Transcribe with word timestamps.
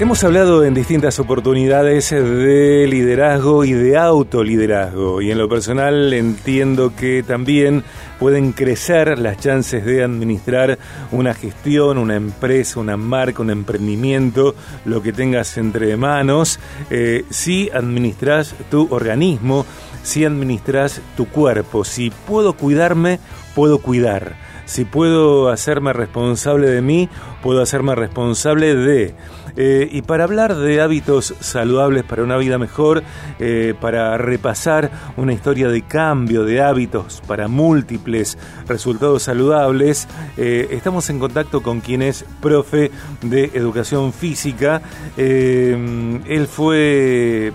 Hemos 0.00 0.22
hablado 0.22 0.64
en 0.64 0.74
distintas 0.74 1.18
oportunidades 1.18 2.10
de 2.10 2.86
liderazgo 2.88 3.64
y 3.64 3.72
de 3.72 3.96
autoliderazgo 3.98 5.20
y 5.20 5.32
en 5.32 5.38
lo 5.38 5.48
personal 5.48 6.12
entiendo 6.12 6.94
que 6.94 7.24
también 7.24 7.82
pueden 8.20 8.52
crecer 8.52 9.18
las 9.18 9.38
chances 9.38 9.84
de 9.84 10.04
administrar 10.04 10.78
una 11.10 11.34
gestión, 11.34 11.98
una 11.98 12.14
empresa, 12.14 12.78
una 12.78 12.96
marca, 12.96 13.42
un 13.42 13.50
emprendimiento, 13.50 14.54
lo 14.84 15.02
que 15.02 15.12
tengas 15.12 15.58
entre 15.58 15.96
manos, 15.96 16.60
eh, 16.90 17.24
si 17.30 17.68
administras 17.70 18.54
tu 18.70 18.86
organismo, 18.92 19.66
si 20.04 20.24
administras 20.24 21.00
tu 21.16 21.26
cuerpo, 21.26 21.84
si 21.84 22.10
puedo 22.10 22.52
cuidarme, 22.52 23.18
puedo 23.56 23.78
cuidar. 23.78 24.36
Si 24.64 24.84
puedo 24.84 25.48
hacerme 25.48 25.94
responsable 25.94 26.68
de 26.68 26.82
mí, 26.82 27.08
puedo 27.42 27.62
hacerme 27.62 27.94
responsable 27.94 28.74
de... 28.74 29.14
Eh, 29.60 29.88
y 29.90 30.02
para 30.02 30.22
hablar 30.22 30.54
de 30.54 30.80
hábitos 30.80 31.34
saludables 31.40 32.04
para 32.04 32.22
una 32.22 32.36
vida 32.36 32.58
mejor, 32.58 33.02
eh, 33.40 33.74
para 33.80 34.16
repasar 34.16 34.88
una 35.16 35.32
historia 35.32 35.68
de 35.68 35.82
cambio 35.82 36.44
de 36.44 36.62
hábitos 36.62 37.20
para 37.26 37.48
múltiples 37.48 38.38
resultados 38.68 39.24
saludables, 39.24 40.06
eh, 40.36 40.68
estamos 40.70 41.10
en 41.10 41.18
contacto 41.18 41.60
con 41.60 41.80
quien 41.80 42.02
es 42.02 42.24
profe 42.40 42.92
de 43.20 43.50
educación 43.54 44.12
física. 44.12 44.80
él 45.16 46.46
fue 46.48 47.52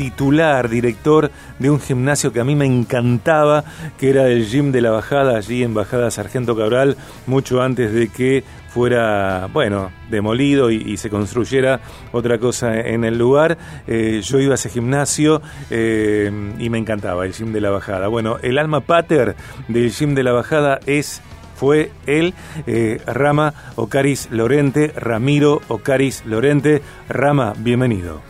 titular, 0.00 0.70
director 0.70 1.30
de 1.58 1.68
un 1.68 1.78
gimnasio 1.78 2.32
que 2.32 2.40
a 2.40 2.44
mí 2.44 2.54
me 2.54 2.64
encantaba, 2.64 3.64
que 3.98 4.08
era 4.08 4.28
el 4.28 4.46
Gym 4.46 4.72
de 4.72 4.80
la 4.80 4.90
Bajada, 4.90 5.36
allí 5.36 5.62
en 5.62 5.74
Bajada 5.74 6.10
Sargento 6.10 6.56
Cabral, 6.56 6.96
mucho 7.26 7.60
antes 7.60 7.92
de 7.92 8.08
que 8.08 8.42
fuera, 8.70 9.48
bueno, 9.52 9.90
demolido 10.08 10.70
y, 10.70 10.96
se 10.96 11.10
construyera 11.10 11.80
otra 12.12 12.38
cosa 12.38 12.78
en 12.78 13.04
el 13.04 13.18
lugar. 13.18 13.58
Eh, 13.86 14.20
yo 14.22 14.38
iba 14.38 14.52
a 14.52 14.54
ese 14.54 14.68
gimnasio 14.68 15.42
eh, 15.70 16.30
y 16.58 16.70
me 16.70 16.78
encantaba 16.78 17.26
el 17.26 17.32
Gym 17.32 17.52
de 17.52 17.60
la 17.60 17.70
Bajada. 17.70 18.08
Bueno, 18.08 18.38
el 18.42 18.58
alma 18.58 18.80
pater 18.80 19.34
del 19.68 19.90
Gym 19.90 20.14
de 20.14 20.22
la 20.22 20.32
Bajada 20.32 20.78
es 20.86 21.22
fue 21.56 21.90
él, 22.06 22.32
eh, 22.66 23.02
Rama 23.06 23.52
Ocaris 23.76 24.30
Lorente, 24.30 24.92
Ramiro 24.96 25.60
Ocaris 25.68 26.24
Lorente. 26.24 26.80
Rama, 27.08 27.52
bienvenido. 27.58 28.22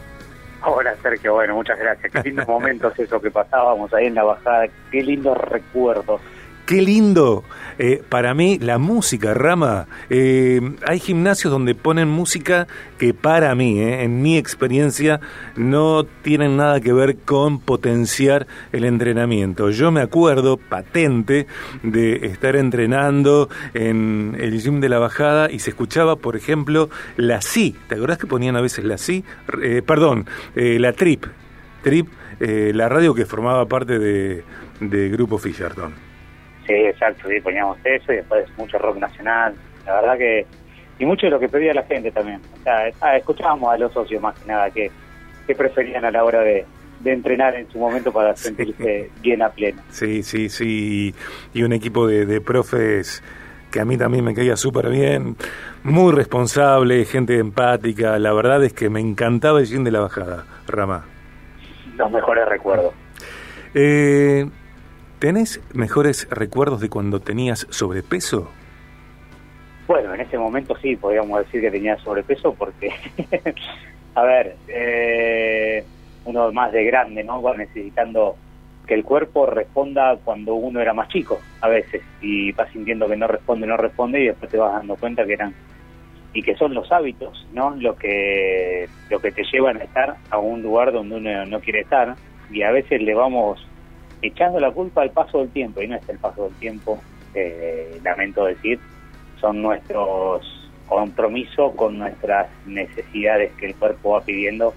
Hola 0.65 0.95
Sergio, 1.01 1.35
bueno, 1.35 1.55
muchas 1.55 1.79
gracias. 1.79 2.13
Qué 2.13 2.23
lindos 2.31 2.49
momentos 2.49 2.99
eso 2.99 3.21
que 3.21 3.31
pasábamos 3.31 3.93
ahí 3.95 4.07
en 4.07 4.15
la 4.15 4.25
bajada, 4.25 4.67
qué 4.91 5.03
lindos 5.03 5.39
recuerdos. 5.39 6.21
Qué 6.71 6.83
lindo. 6.83 7.43
Eh, 7.81 8.01
para 8.09 8.33
mí, 8.33 8.61
la 8.61 8.79
música, 8.79 9.35
Rama. 9.35 9.89
Eh, 10.09 10.61
hay 10.87 11.01
gimnasios 11.01 11.51
donde 11.51 11.75
ponen 11.75 12.07
música 12.07 12.69
que 12.97 13.13
para 13.13 13.53
mí, 13.57 13.81
eh, 13.81 14.05
en 14.05 14.23
mi 14.23 14.39
experiencia, 14.39 15.21
no 15.57 16.05
tienen 16.05 16.57
nada 16.57 16.81
que 16.81 16.93
ver 16.93 17.17
con 17.17 17.59
potenciar 17.59 18.47
el 18.71 18.85
entrenamiento. 18.85 19.71
Yo 19.71 19.91
me 19.91 20.01
acuerdo 20.01 20.59
patente 20.59 21.49
de 21.83 22.25
estar 22.27 22.55
entrenando 22.55 23.49
en 23.75 24.37
el 24.39 24.63
gym 24.63 24.79
de 24.79 24.91
la 24.91 25.01
bajada 25.01 25.51
y 25.51 25.59
se 25.59 25.71
escuchaba, 25.71 26.15
por 26.15 26.37
ejemplo, 26.37 26.89
la 27.17 27.43
Si. 27.43 27.75
¿Te 27.89 27.97
acordás 27.97 28.19
que 28.19 28.29
ponían 28.29 28.55
a 28.55 28.61
veces 28.61 28.85
la 28.85 28.97
Si? 28.97 29.25
perdón, 29.85 30.27
la 30.55 30.93
Trip. 30.93 31.25
Trip, 31.83 32.07
la 32.39 32.89
radio 32.89 33.13
que 33.13 33.27
formaba 33.27 33.67
parte 33.67 33.99
de, 33.99 34.45
de 34.79 35.09
Grupo 35.09 35.37
Fisherton. 35.37 36.10
Sí, 36.71 36.87
exacto, 36.87 37.29
sí, 37.29 37.41
poníamos 37.41 37.79
eso 37.83 38.13
y 38.13 38.17
después 38.17 38.47
mucho 38.57 38.79
rock 38.79 38.99
nacional. 38.99 39.55
La 39.85 39.95
verdad 40.01 40.19
que. 40.19 40.47
Y 41.01 41.05
mucho 41.05 41.27
de 41.27 41.31
lo 41.31 41.41
que 41.41 41.49
pedía 41.49 41.75
la 41.75 41.83
gente 41.83 42.13
también. 42.13 42.41
O 42.61 42.63
sea, 42.63 42.91
ah, 43.01 43.17
escuchábamos 43.17 43.73
a 43.73 43.79
los 43.79 43.93
socios 43.93 44.23
más 44.23 44.39
que 44.39 44.47
nada 44.47 44.71
que, 44.71 44.91
que 45.47 45.55
preferían 45.55 46.05
a 46.05 46.11
la 46.11 46.23
hora 46.23 46.43
de, 46.43 46.65
entrenar 47.05 47.57
en 47.57 47.69
su 47.73 47.79
momento 47.79 48.13
para 48.13 48.37
sentirse 48.37 49.11
bien 49.21 49.43
a 49.43 49.49
pleno. 49.49 49.83
Sí, 49.89 50.23
sí, 50.23 50.49
sí. 50.49 51.15
Y 51.55 51.63
un 51.63 51.73
equipo 51.73 52.07
de, 52.07 52.27
de 52.27 52.41
profes 52.41 53.23
que 53.73 53.81
a 53.81 53.85
mí 53.85 53.97
también 53.97 54.25
me 54.25 54.35
caía 54.35 54.57
súper 54.57 54.91
bien, 54.91 55.37
muy 55.83 56.13
responsable, 56.13 57.05
gente 57.05 57.39
empática. 57.39 58.19
La 58.19 58.33
verdad 58.33 58.63
es 58.63 58.75
que 58.75 58.91
me 58.91 59.01
encantaba 59.01 59.59
el 59.61 59.67
gym 59.67 59.83
de 59.83 59.91
la 59.91 60.01
bajada, 60.01 60.45
Rama. 60.69 61.05
Los 61.97 62.11
mejores 62.13 62.47
recuerdos. 62.47 62.93
Eh, 63.75 64.47
¿Tenés 65.21 65.61
mejores 65.75 66.27
recuerdos 66.31 66.81
de 66.81 66.89
cuando 66.89 67.21
tenías 67.21 67.67
sobrepeso? 67.69 68.51
Bueno, 69.87 70.15
en 70.15 70.23
ese 70.23 70.39
momento 70.39 70.75
sí, 70.81 70.97
podríamos 70.97 71.41
decir 71.41 71.61
que 71.61 71.71
tenía 71.71 71.99
sobrepeso 71.99 72.55
porque, 72.55 72.91
a 74.15 74.23
ver, 74.23 74.57
eh, 74.67 75.85
uno 76.25 76.51
más 76.53 76.73
de 76.73 76.85
grande, 76.85 77.23
¿no? 77.23 77.43
Va 77.43 77.55
necesitando 77.55 78.35
que 78.87 78.95
el 78.95 79.05
cuerpo 79.05 79.45
responda 79.45 80.17
cuando 80.25 80.55
uno 80.55 80.81
era 80.81 80.95
más 80.95 81.11
chico, 81.11 81.39
a 81.61 81.69
veces, 81.69 82.01
y 82.23 82.53
vas 82.53 82.73
sintiendo 82.73 83.07
que 83.07 83.17
no 83.17 83.27
responde, 83.27 83.67
no 83.67 83.77
responde, 83.77 84.23
y 84.23 84.29
después 84.29 84.51
te 84.51 84.57
vas 84.57 84.73
dando 84.73 84.97
cuenta 84.97 85.27
que 85.27 85.35
eran 85.35 85.55
y 86.33 86.43
que 86.43 86.57
son 86.57 86.73
los 86.73 86.91
hábitos, 86.91 87.47
¿no? 87.53 87.77
Lo 87.77 87.95
que 87.95 88.89
lo 89.11 89.21
que 89.21 89.33
te 89.33 89.45
llevan 89.53 89.77
a 89.77 89.85
estar 89.85 90.17
a 90.31 90.39
un 90.39 90.63
lugar 90.63 90.93
donde 90.93 91.17
uno 91.17 91.45
no 91.45 91.61
quiere 91.61 91.81
estar 91.81 92.15
y 92.51 92.63
a 92.63 92.71
veces 92.71 93.03
le 93.03 93.13
vamos 93.13 93.67
echando 94.23 94.61
la 94.61 94.71
culpa 94.71 95.03
al 95.03 95.11
paso 95.11 95.39
del 95.39 95.51
tiempo, 95.51 95.83
y 95.83 95.89
no 95.89 95.97
es 95.97 96.09
el 96.09 96.19
paso 96.19 96.45
del 96.45 96.55
tiempo, 96.55 97.01
eh, 97.35 98.01
lamento 98.03 98.45
decir, 98.45 98.79
son 99.41 99.63
nuestros 99.63 100.71
compromisos 100.87 101.73
con 101.77 101.99
nuestras 101.99 102.49
necesidades 102.67 103.53
que 103.53 103.67
el 103.67 103.75
cuerpo 103.77 104.11
va 104.11 104.23
pidiendo, 104.23 104.75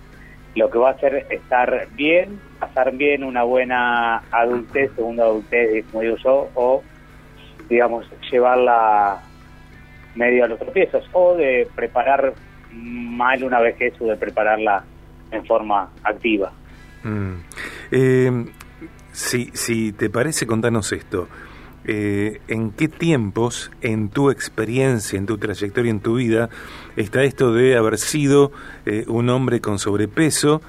lo 0.55 0.69
que 0.69 0.77
va 0.77 0.89
a 0.89 0.91
hacer 0.91 1.25
estar 1.31 1.87
bien, 1.95 2.39
pasar 2.59 2.91
bien 2.95 3.23
una 3.23 3.43
buena 3.43 4.21
adultez, 4.31 4.91
segunda 4.95 5.23
adultez, 5.23 5.85
como 5.87 6.01
digo 6.01 6.17
yo, 6.23 6.49
o 6.53 6.83
digamos, 7.69 8.05
llevarla 8.31 9.21
medio 10.15 10.45
a 10.45 10.47
los 10.47 10.59
tropiezos, 10.59 11.09
o 11.13 11.35
de 11.35 11.67
preparar 11.75 12.33
mal 12.71 13.43
una 13.43 13.59
vejez 13.59 13.99
o 13.99 14.05
de 14.05 14.15
prepararla 14.15 14.83
en 15.31 15.45
forma 15.45 15.89
activa. 16.03 16.51
Mm. 17.03 17.33
Eh, 17.91 18.45
si, 19.13 19.51
si 19.53 19.93
te 19.93 20.09
parece, 20.09 20.45
contanos 20.45 20.91
esto. 20.91 21.29
Eh, 21.85 22.41
¿En 22.47 22.71
qué 22.71 22.87
tiempos, 22.87 23.71
en 23.81 24.09
tu 24.09 24.31
experiencia, 24.31 25.17
en 25.17 25.25
tu 25.25 25.37
trayectoria, 25.37 25.91
en 25.91 25.99
tu 25.99 26.15
vida, 26.15 26.49
está 26.95 27.23
esto 27.23 27.53
de 27.53 27.77
haber 27.77 27.97
sido 27.97 28.51
eh, 28.85 29.05
un 29.07 29.29
hombre 29.29 29.61
con 29.61 29.79
sobrepeso, 29.79 30.61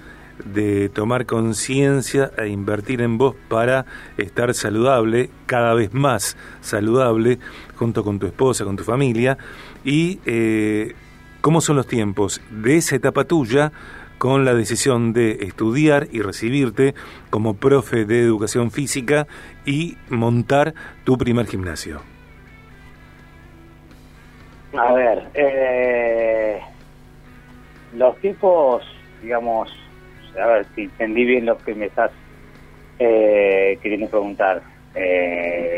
de 0.45 0.89
tomar 0.89 1.27
conciencia 1.27 2.33
e 2.37 2.49
invertir 2.49 3.01
en 3.01 3.17
vos 3.17 3.37
para 3.49 3.87
estar 4.19 4.53
saludable, 4.55 5.31
cada 5.47 5.75
vez 5.75 5.95
más 5.95 6.37
saludable, 6.61 7.39
junto 7.77 8.03
con 8.03 8.19
tu 8.19 8.27
esposa, 8.27 8.65
con 8.65 8.77
tu 8.77 8.83
familia? 8.83 9.39
¿Y 9.85 10.19
eh, 10.27 10.95
cómo 11.41 11.61
son 11.61 11.77
los 11.77 11.87
tiempos 11.87 12.41
de 12.51 12.77
esa 12.79 12.97
etapa 12.97 13.25
tuya? 13.25 13.73
Con 14.25 14.47
la 14.47 14.55
decisión 14.55 15.13
de 15.13 15.33
estudiar 15.43 16.07
y 16.11 16.23
recibirte 16.23 16.95
como 17.29 17.59
profe 17.59 18.07
de 18.07 18.21
educación 18.21 18.71
física 18.71 19.27
y 19.67 19.99
montar 20.09 20.73
tu 21.05 21.19
primer 21.19 21.45
gimnasio? 21.45 22.01
A 24.79 24.95
ver, 24.95 25.25
eh, 25.35 26.59
los 27.93 28.17
tipos, 28.21 28.83
digamos, 29.21 29.71
a 30.43 30.47
ver 30.47 30.67
si 30.75 30.85
entendí 30.85 31.27
bien 31.27 31.45
lo 31.45 31.59
que 31.59 31.75
me 31.75 31.85
estás 31.85 32.11
eh, 32.99 33.79
queriendo 33.83 34.09
preguntar. 34.09 34.63
Eh, 34.95 35.74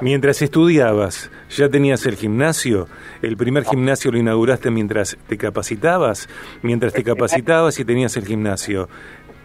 Mientras 0.00 0.42
estudiabas, 0.42 1.30
¿ya 1.50 1.68
tenías 1.68 2.06
el 2.06 2.16
gimnasio? 2.16 2.86
¿El 3.22 3.36
primer 3.36 3.64
gimnasio 3.64 4.12
lo 4.12 4.18
inauguraste 4.18 4.70
mientras 4.70 5.18
te 5.26 5.36
capacitabas? 5.36 6.28
Mientras 6.62 6.92
te 6.92 7.02
capacitabas 7.02 7.78
y 7.80 7.84
tenías 7.84 8.16
el 8.16 8.24
gimnasio, 8.24 8.88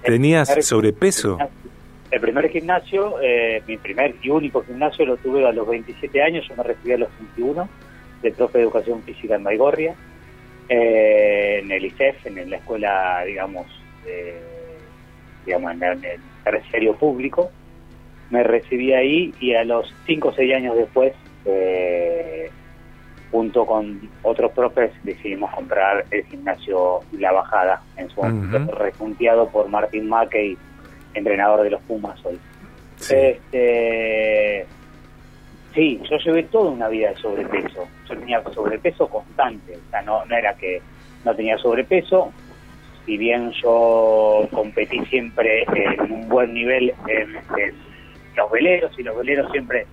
¿tenías 0.03 0.53
sobrepeso? 0.65 1.38
El 2.11 2.21
primer 2.21 2.50
gimnasio, 2.50 3.15
eh, 3.21 3.63
mi 3.67 3.77
primer 3.77 4.15
y 4.21 4.29
único 4.29 4.63
gimnasio 4.63 5.05
lo 5.05 5.17
tuve 5.17 5.47
a 5.47 5.51
los 5.51 5.67
27 5.67 6.21
años, 6.21 6.47
yo 6.47 6.56
me 6.56 6.63
recibí 6.63 6.94
a 6.94 6.97
los 6.97 7.09
21 7.19 7.67
de 8.21 8.31
profe 8.31 8.59
de 8.59 8.63
educación 8.65 9.01
física 9.01 9.35
en 9.35 9.44
Baigorria, 9.44 9.95
eh, 10.69 11.61
en 11.63 11.71
el 11.71 11.85
ICEF, 11.85 12.27
en 12.27 12.49
la 12.49 12.57
escuela, 12.57 13.23
digamos, 13.25 13.65
digamos 15.45 15.71
en 15.71 15.83
el 15.83 16.19
terciario 16.44 16.95
público 16.95 17.51
me 18.33 18.41
recibí 18.41 18.91
ahí 18.94 19.31
y 19.39 19.53
a 19.53 19.63
los 19.63 19.94
5 20.07 20.30
o 20.30 20.33
6 20.33 20.56
años 20.56 20.75
después, 20.75 21.13
eh, 21.45 22.50
junto 23.30 23.63
con 23.63 24.09
otros 24.24 24.51
profes, 24.53 24.91
decidimos 25.03 25.53
comprar 25.53 26.03
el 26.09 26.24
gimnasio 26.25 27.01
La 27.12 27.31
Bajada, 27.31 27.83
en 27.95 28.09
su 28.09 28.24
momento, 28.24 28.74
repunteado 28.74 29.47
por 29.50 29.69
Martín 29.69 30.09
Mackey, 30.09 30.57
entrenador 31.13 31.62
de 31.62 31.69
los 31.69 31.81
Pumas 31.83 32.19
hoy. 32.25 32.39
Sí. 32.95 33.13
Este, 33.15 34.65
sí, 35.75 36.01
yo 36.09 36.18
llevé 36.18 36.41
toda 36.44 36.71
una 36.71 36.88
vida 36.88 37.09
de 37.09 37.18
sobrepeso. 37.18 37.88
Yo 38.09 38.18
tenía 38.18 38.41
sobrepeso 38.51 39.07
constante, 39.09 39.77
o 39.77 39.89
sea, 39.91 40.01
no, 40.01 40.25
no 40.25 40.35
era 40.35 40.56
que 40.56 40.81
no 41.24 41.35
tenía 41.35 41.59
sobrepeso, 41.59 42.33
si 43.06 43.15
bien 43.15 43.51
yo 43.62 44.47
competí 44.51 45.06
siempre 45.06 45.65
en 45.75 46.12
un 46.12 46.27
buen 46.30 46.51
nivel 46.51 46.95
en, 47.07 47.38
los 48.35 48.51
veleros, 48.51 48.97
y 48.97 49.03
los 49.03 49.18
veleros 49.18 49.51
siempre 49.51 49.85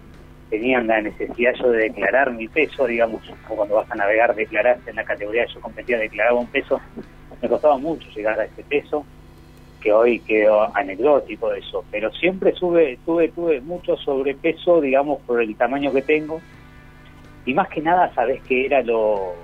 tenían 0.51 0.89
la 0.89 1.01
necesidad 1.01 1.55
yo 1.55 1.71
de 1.71 1.85
declarar 1.85 2.33
mi 2.33 2.49
peso, 2.49 2.87
digamos, 2.87 3.23
cuando 3.49 3.77
vas 3.77 3.91
a 3.91 3.95
navegar 3.95 4.35
declaraste 4.35 4.91
en 4.91 4.97
la 4.97 5.05
categoría 5.05 5.47
que 5.47 5.55
yo 5.55 5.61
competía, 5.61 5.99
declaraba 5.99 6.39
un 6.39 6.49
peso, 6.49 6.81
me 7.41 7.49
costaba 7.49 7.79
mucho 7.79 8.09
llegar 8.11 8.39
a 8.39 8.45
ese 8.45 8.65
peso, 8.65 9.07
que 9.81 9.93
hoy 9.93 10.19
quedó 10.21 10.77
anecdótico 10.77 11.55
eso, 11.55 11.85
pero 11.91 12.13
siempre 12.13 12.53
sube, 12.53 12.99
tuve, 13.07 13.29
tuve 13.29 13.61
mucho 13.61 13.97
sobrepeso, 13.97 14.81
digamos, 14.81 15.21
por 15.23 15.41
el 15.41 15.57
tamaño 15.57 15.93
que 15.93 16.03
tengo, 16.03 16.41
y 17.47 17.55
más 17.55 17.69
que 17.69 17.81
nada, 17.81 18.13
sabes 18.15 18.43
que 18.43 18.67
era 18.67 18.83
lo, 18.83 19.35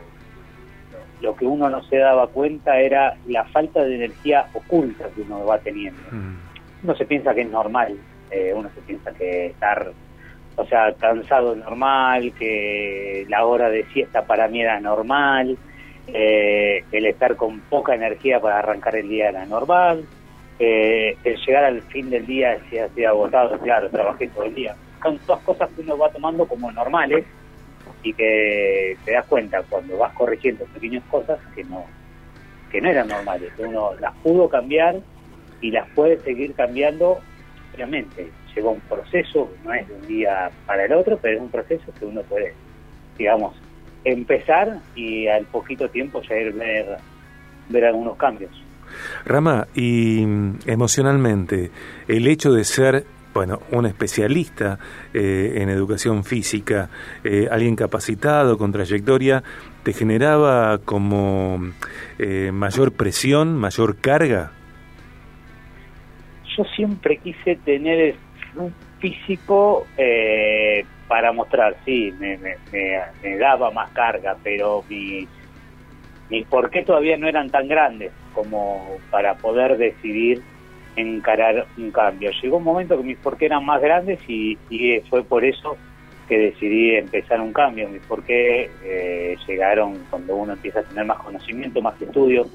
lo 1.23 1.37
que 1.37 1.47
uno 1.47 1.71
no 1.71 1.83
se 1.85 1.97
daba 1.97 2.27
cuenta 2.27 2.79
era 2.79 3.17
la 3.27 3.45
falta 3.45 3.83
de 3.85 3.95
energía 3.95 4.49
oculta 4.53 5.09
que 5.15 5.23
uno 5.23 5.47
va 5.47 5.59
teniendo. 5.59 6.01
Mm. 6.11 6.37
Uno 6.85 6.95
se 6.95 7.07
piensa 7.07 7.35
que 7.35 7.43
es 7.43 7.51
normal, 7.51 7.97
eh, 8.31 8.53
uno 8.55 8.71
se 8.75 8.81
piensa 8.83 9.13
que 9.13 9.47
estar, 9.47 9.93
o 10.57 10.67
sea, 10.67 10.93
cansado 10.95 11.55
normal, 11.55 12.33
que 12.39 13.27
la 13.29 13.45
hora 13.45 13.69
de 13.69 13.85
siesta 13.93 14.27
para 14.27 14.49
mí 14.49 14.63
era 14.63 14.81
normal, 14.81 15.57
eh, 16.09 16.85
el 16.93 17.07
estar 17.07 17.37
con 17.37 17.61
poca 17.61 17.95
energía 17.95 18.41
para 18.41 18.59
arrancar 18.59 18.97
el 18.97 19.09
día 19.09 19.29
era 19.29 19.45
normal, 19.47 20.05
eh, 20.59 21.17
el 21.25 21.37
llegar 21.37 21.65
al 21.65 21.83
fin 21.83 22.09
del 22.11 22.27
día 22.27 22.59
si 22.71 22.79
así 22.79 23.05
agotado, 23.05 23.59
claro, 23.59 23.91
trabajé 23.91 24.29
todo 24.29 24.45
el 24.45 24.55
día. 24.55 24.75
Son 25.03 25.19
todas 25.19 25.43
cosas 25.43 25.69
que 25.71 25.83
uno 25.83 25.99
va 25.99 26.11
tomando 26.11 26.47
como 26.47 26.73
normales 26.73 27.25
y 28.03 28.13
que 28.13 28.97
te 29.05 29.13
das 29.13 29.27
cuenta 29.27 29.63
cuando 29.69 29.99
vas 29.99 30.13
corrigiendo 30.15 30.65
pequeñas 30.67 31.05
cosas 31.11 31.39
que 31.55 31.65
no 31.65 31.85
que 32.71 32.81
no 32.81 32.89
eran 32.89 33.09
normales, 33.09 33.53
que 33.57 33.63
uno 33.63 33.93
las 34.01 34.15
pudo 34.17 34.49
cambiar 34.49 34.97
y 35.61 35.71
las 35.71 35.89
puede 35.91 36.19
seguir 36.19 36.55
cambiando, 36.55 37.21
obviamente. 37.77 38.31
Llegó 38.55 38.71
un 38.71 38.81
proceso, 38.81 39.51
no 39.65 39.75
es 39.75 39.87
de 39.87 39.95
un 39.95 40.07
día 40.07 40.51
para 40.67 40.87
el 40.87 40.93
otro, 40.93 41.19
pero 41.21 41.37
es 41.37 41.43
un 41.43 41.51
proceso 41.51 41.85
que 41.99 42.07
uno 42.07 42.23
puede, 42.23 42.55
digamos, 43.19 43.55
empezar 44.03 44.81
y 44.95 45.27
al 45.27 45.45
poquito 45.45 45.89
tiempo 45.91 46.23
ya 46.23 46.37
ir 46.37 46.55
ver, 46.55 46.97
ver 47.69 47.85
algunos 47.85 48.17
cambios. 48.17 48.51
Rama, 49.27 49.67
y 49.75 50.25
mm, 50.25 50.61
emocionalmente, 50.67 51.71
el 52.09 52.27
hecho 52.27 52.53
de 52.53 52.65
ser 52.65 53.05
bueno, 53.35 53.61
un 53.71 53.85
especialista 53.85 54.79
eh, 55.13 55.57
en 55.57 55.69
educación 55.69 56.25
física, 56.25 56.89
eh, 57.23 57.47
alguien 57.51 57.77
capacitado, 57.77 58.57
con 58.57 58.73
trayectoria, 58.73 59.43
¿te 59.83 59.93
generaba 59.93 60.79
como 60.79 61.61
eh, 62.19 62.51
mayor 62.51 62.93
presión, 62.93 63.55
mayor 63.55 63.97
carga? 63.97 64.53
Yo 66.57 66.65
siempre 66.65 67.19
quise 67.19 67.57
tener 67.57 68.15
un 68.55 68.75
físico 68.99 69.87
para 71.09 71.33
mostrar, 71.33 71.77
sí, 71.85 72.13
me, 72.19 72.39
me, 72.39 73.37
daba 73.39 73.71
más 73.71 73.91
carga, 73.91 74.37
pero 74.43 74.85
mi, 74.89 75.29
mi 76.31 76.45
por 76.45 76.71
qué 76.71 76.83
todavía 76.83 77.17
no 77.17 77.29
eran 77.29 77.51
tan 77.51 77.69
grandes 77.69 78.13
como 78.35 78.99
para 79.11 79.35
poder 79.37 79.77
decidir 79.77 80.43
encarar 80.97 81.67
un 81.77 81.91
cambio. 81.91 82.31
Llegó 82.43 82.57
un 82.57 82.65
momento 82.65 82.97
que 82.97 83.05
mis 83.05 83.19
porqué 83.19 83.47
eran 83.47 83.65
más 83.65 83.81
grandes 83.81 84.19
y, 84.29 84.59
fue 85.09 85.23
por 85.23 85.45
eso 85.45 85.77
que 86.27 86.39
decidí 86.39 86.97
empezar 86.97 87.41
un 87.41 87.53
cambio. 87.53 87.89
Mis 87.89 88.03
porqué 88.03 88.71
eh, 88.83 89.37
llegaron 89.47 90.05
cuando 90.11 90.35
uno 90.35 90.55
empieza 90.55 90.81
a 90.81 90.83
tener 90.83 91.05
más 91.05 91.19
conocimiento, 91.19 91.81
más 91.81 92.01
estudio, 92.01 92.47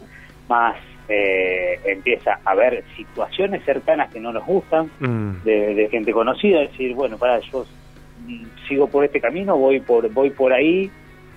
más 0.50 0.76
eh, 1.08 1.80
empieza 1.86 2.40
a 2.44 2.56
ver 2.56 2.84
situaciones 2.96 3.64
cercanas 3.66 4.12
que 4.12 4.20
no 4.20 4.32
nos 4.32 4.46
gustan, 4.46 4.90
mm. 5.00 5.44
de, 5.44 5.88
gente 5.92 6.12
conocida, 6.12 6.62
decir, 6.62 6.94
bueno, 6.94 7.18
para, 7.18 7.40
yo 7.40 7.66
sigo 8.68 8.88
por 8.88 9.04
este 9.04 9.20
camino, 9.20 9.58
voy 9.58 9.80
por, 9.80 10.10
voy 10.12 10.30
por 10.30 10.54
ahí, 10.54 10.90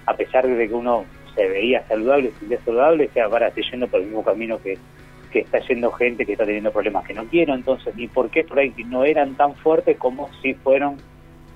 a 0.07 0.15
pesar 0.15 0.47
de 0.47 0.69
que 0.69 0.75
uno 0.75 1.05
se 1.35 1.49
veía 1.49 1.87
saludable, 1.89 2.33
se 2.49 2.59
saludable, 2.59 3.09
sea, 3.09 3.29
para, 3.29 3.49
estoy 3.49 3.65
yendo 3.71 3.89
por 3.89 4.01
el 4.01 4.07
mismo 4.07 4.23
camino 4.23 4.59
que, 4.63 4.79
que 5.33 5.41
está 5.41 5.59
yendo 5.61 5.91
gente 5.91 6.25
que 6.25 6.33
está 6.33 6.45
teniendo 6.45 6.71
problemas 6.71 7.05
que 7.07 7.15
no 7.15 7.25
quiero, 7.25 7.55
entonces, 7.55 7.93
¿y 7.97 8.07
por 8.07 8.31
qué 8.31 8.45
por 8.45 8.59
ahí 8.59 8.73
no 8.87 9.05
eran 9.05 9.35
tan 9.35 9.55
fuertes 9.57 9.97
como 9.97 10.31
si 10.43 10.55
fueron 10.55 10.97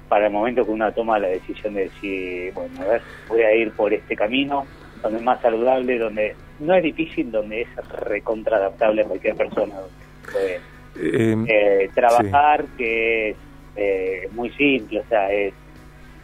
para 0.08 0.26
el 0.26 0.32
momento 0.32 0.64
que 0.64 0.70
uno 0.70 0.90
toma 0.92 1.18
la 1.18 1.28
decisión 1.28 1.74
de 1.74 1.82
decir, 1.82 2.52
bueno, 2.54 2.80
a 2.80 2.84
ver, 2.84 3.02
voy 3.28 3.42
a 3.42 3.54
ir 3.54 3.70
por 3.72 3.92
este 3.92 4.16
camino, 4.16 4.66
donde 5.02 5.18
es 5.18 5.24
más 5.24 5.40
saludable, 5.40 5.98
donde 5.98 6.34
no 6.60 6.74
es 6.74 6.82
difícil, 6.82 7.30
donde 7.30 7.62
es 7.62 7.68
recontradaptable 8.00 9.02
a 9.02 9.04
cualquier 9.04 9.36
persona, 9.36 9.74
donde 9.76 9.94
puede 10.32 10.56
eh, 11.00 11.44
eh, 11.48 11.90
trabajar, 11.94 12.64
que 12.76 13.30
es 13.30 13.36
eh, 13.76 14.28
muy 14.32 14.50
simple, 14.50 15.00
o 15.00 15.04
sea, 15.08 15.32
es 15.32 15.54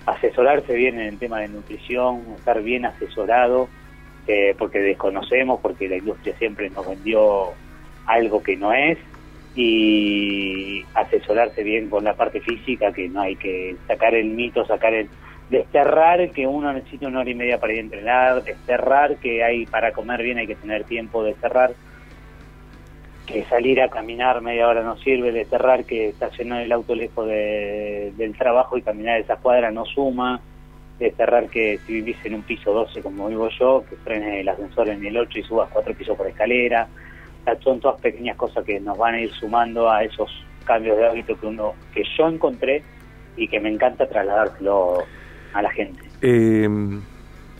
asesorarse 0.06 0.74
bien 0.74 0.98
en 1.00 1.08
el 1.08 1.18
tema 1.18 1.40
de 1.40 1.48
nutrición, 1.48 2.22
estar 2.36 2.62
bien 2.62 2.84
asesorado, 2.84 3.68
eh, 4.26 4.54
porque 4.58 4.80
desconocemos, 4.80 5.60
porque 5.60 5.88
la 5.88 5.96
industria 5.96 6.36
siempre 6.38 6.70
nos 6.70 6.88
vendió 6.88 7.52
algo 8.06 8.42
que 8.42 8.56
no 8.56 8.72
es, 8.72 8.98
y 9.54 10.84
asesorarse 10.94 11.62
bien 11.62 11.88
con 11.88 12.04
la 12.04 12.14
parte 12.14 12.40
física, 12.40 12.92
que 12.92 13.08
no 13.08 13.20
hay 13.20 13.36
que 13.36 13.76
sacar 13.86 14.14
el 14.14 14.26
mito, 14.30 14.66
sacar 14.66 14.92
el 14.94 15.08
desterrar 15.50 16.30
que 16.30 16.46
uno 16.46 16.72
necesita 16.72 17.06
una 17.06 17.20
hora 17.20 17.30
y 17.30 17.34
media 17.34 17.60
para 17.60 17.72
ir 17.72 17.78
a 17.78 17.82
entrenar, 17.82 18.42
desterrar 18.44 19.16
que 19.16 19.44
hay 19.44 19.66
para 19.66 19.92
comer 19.92 20.22
bien 20.22 20.38
hay 20.38 20.46
que 20.46 20.56
tener 20.56 20.84
tiempo, 20.84 21.22
desterrar 21.22 21.72
que 23.26 23.44
salir 23.44 23.80
a 23.80 23.88
caminar 23.88 24.42
media 24.42 24.68
hora 24.68 24.82
no 24.82 24.96
sirve, 24.98 25.32
desterrar 25.32 25.84
que 25.84 26.08
estacionar 26.08 26.62
el 26.62 26.72
auto 26.72 26.94
lejos 26.94 27.26
del 27.26 28.34
trabajo 28.36 28.76
y 28.76 28.82
caminar 28.82 29.20
esa 29.20 29.36
cuadra 29.36 29.70
no 29.70 29.84
suma, 29.86 30.40
de 30.98 31.10
cerrar 31.12 31.48
que 31.48 31.78
si 31.86 31.94
vivís 31.94 32.16
en 32.24 32.34
un 32.34 32.42
piso 32.42 32.72
12 32.72 33.02
como 33.02 33.28
vivo 33.28 33.48
yo, 33.58 33.84
que 33.88 33.96
frene 33.96 34.40
el 34.40 34.48
ascensor 34.48 34.88
en 34.88 35.04
el 35.04 35.16
8 35.16 35.38
y 35.38 35.42
subas 35.42 35.70
cuatro 35.72 35.94
pisos 35.94 36.16
por 36.16 36.26
escalera. 36.26 36.86
son 37.62 37.80
todas 37.80 38.00
pequeñas 38.00 38.36
cosas 38.36 38.64
que 38.64 38.78
nos 38.78 38.96
van 38.96 39.14
a 39.14 39.20
ir 39.20 39.32
sumando 39.32 39.90
a 39.90 40.04
esos 40.04 40.30
cambios 40.64 40.96
de 40.96 41.06
hábito 41.06 41.38
que 41.38 41.46
uno 41.46 41.74
que 41.92 42.04
yo 42.16 42.28
encontré 42.28 42.82
y 43.36 43.48
que 43.48 43.58
me 43.58 43.70
encanta 43.70 44.06
trasladárselo 44.06 45.02
a 45.54 45.62
la 45.62 45.70
gente. 45.70 46.02
Eh, 46.20 46.68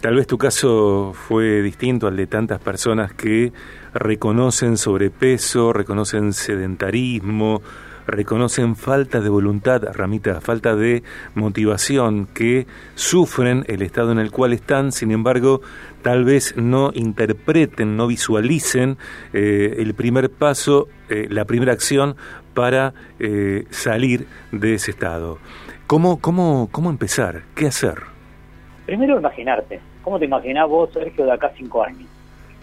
tal 0.00 0.16
vez 0.16 0.26
tu 0.26 0.36
caso 0.36 1.12
fue 1.14 1.62
distinto 1.62 2.06
al 2.06 2.16
de 2.16 2.26
tantas 2.26 2.60
personas 2.60 3.12
que 3.14 3.52
reconocen 3.94 4.76
sobrepeso, 4.76 5.72
reconocen 5.72 6.32
sedentarismo, 6.32 7.62
reconocen 8.06 8.76
falta 8.76 9.20
de 9.20 9.28
voluntad, 9.28 9.82
Ramita, 9.92 10.40
falta 10.40 10.76
de 10.76 11.02
motivación, 11.34 12.26
que 12.26 12.66
sufren 12.94 13.64
el 13.68 13.82
estado 13.82 14.12
en 14.12 14.18
el 14.18 14.30
cual 14.30 14.52
están, 14.52 14.92
sin 14.92 15.10
embargo, 15.10 15.62
tal 16.02 16.24
vez 16.24 16.54
no 16.56 16.90
interpreten, 16.94 17.96
no 17.96 18.06
visualicen 18.06 18.98
eh, 19.32 19.76
el 19.78 19.94
primer 19.94 20.30
paso, 20.30 20.88
eh, 21.08 21.26
la 21.30 21.44
primera 21.44 21.72
acción 21.72 22.16
para 22.54 22.94
eh, 23.18 23.64
salir 23.70 24.26
de 24.52 24.74
ese 24.74 24.90
estado. 24.90 25.38
¿Cómo, 25.86 26.20
cómo, 26.20 26.68
¿Cómo 26.72 26.90
empezar? 26.90 27.42
¿Qué 27.54 27.66
hacer? 27.66 27.94
Primero 28.86 29.18
imaginarte. 29.18 29.80
¿Cómo 30.02 30.18
te 30.18 30.24
imaginás 30.24 30.68
vos, 30.68 30.92
Sergio, 30.92 31.24
de 31.24 31.32
acá 31.32 31.52
cinco 31.56 31.82
años? 31.82 32.08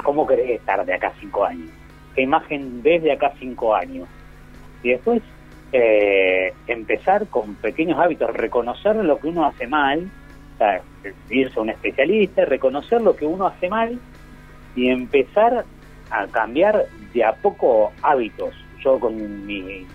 ¿Cómo 0.04 0.25
querés 0.25 0.60
estar 0.60 0.86
de 0.86 0.94
acá 0.94 1.13
cinco 1.20 1.46
años? 1.46 1.70
¿Qué 2.16 2.24
imagen 2.24 2.82
ves 2.82 3.04
de 3.04 3.12
acá 3.12 3.34
cinco 3.40 3.75
años? 3.75 4.08
y 4.84 4.90
después 4.90 5.22
eh, 5.72 6.54
empezar 6.68 7.28
con 7.28 7.56
pequeños 7.56 8.00
hábitos, 8.00 8.32
reconocer 8.32 8.96
lo 8.98 9.20
que 9.20 9.28
uno 9.28 9.46
hace 9.46 9.68
mal, 9.68 10.10
o 10.56 10.58
sea, 10.58 10.82
irse 11.30 11.60
a 11.60 11.62
un 11.62 11.70
especialista, 11.70 12.46
reconocer 12.46 13.01
lo 13.01 13.16
que 13.16 13.25
uno 13.25 13.48
hace 13.48 13.70
mal 13.70 14.00
y 14.75 14.90
empezar 14.90 15.66
a 16.10 16.28
cambiar 16.28 16.86
de 17.13 17.24
a 17.24 17.34
poco 17.34 17.92
hábitos. 18.01 18.54
Yo 18.84 19.00
con 19.00 19.46
mi, 19.46 19.86